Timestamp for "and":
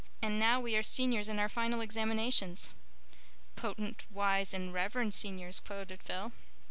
0.19-0.39, 4.51-4.73